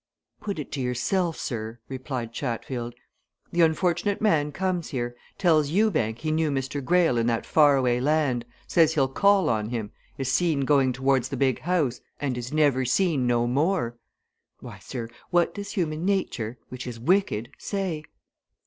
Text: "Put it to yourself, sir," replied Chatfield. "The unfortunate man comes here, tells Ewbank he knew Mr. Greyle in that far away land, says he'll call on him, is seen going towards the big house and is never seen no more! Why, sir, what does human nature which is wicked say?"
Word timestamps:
"Put 0.39 0.57
it 0.57 0.71
to 0.71 0.81
yourself, 0.81 1.37
sir," 1.37 1.77
replied 1.87 2.33
Chatfield. 2.33 2.95
"The 3.51 3.61
unfortunate 3.61 4.19
man 4.19 4.51
comes 4.51 4.89
here, 4.89 5.15
tells 5.37 5.69
Ewbank 5.69 6.17
he 6.17 6.31
knew 6.31 6.49
Mr. 6.49 6.83
Greyle 6.83 7.19
in 7.19 7.27
that 7.27 7.45
far 7.45 7.77
away 7.77 7.99
land, 8.01 8.43
says 8.65 8.95
he'll 8.95 9.07
call 9.07 9.47
on 9.47 9.69
him, 9.69 9.91
is 10.17 10.31
seen 10.31 10.61
going 10.61 10.91
towards 10.91 11.29
the 11.29 11.37
big 11.37 11.59
house 11.59 12.01
and 12.19 12.35
is 12.35 12.51
never 12.51 12.83
seen 12.83 13.27
no 13.27 13.45
more! 13.45 13.95
Why, 14.59 14.79
sir, 14.79 15.07
what 15.29 15.53
does 15.53 15.73
human 15.73 16.03
nature 16.03 16.57
which 16.69 16.87
is 16.87 16.99
wicked 16.99 17.49
say?" 17.59 18.03